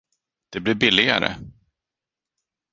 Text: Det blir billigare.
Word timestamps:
Det 0.49 0.59
blir 0.61 0.75
billigare. 0.75 1.35